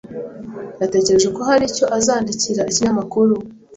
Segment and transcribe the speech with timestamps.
[0.81, 3.33] Yatekereje ko hari icyo azandikira ikinyamakuru.